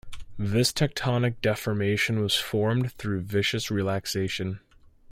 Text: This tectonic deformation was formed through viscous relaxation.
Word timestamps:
This 0.39 0.71
tectonic 0.73 1.41
deformation 1.43 2.21
was 2.21 2.33
formed 2.35 2.91
through 2.93 3.21
viscous 3.21 3.69
relaxation. 3.69 4.59